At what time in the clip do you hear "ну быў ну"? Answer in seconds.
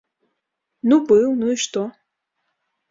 0.93-1.53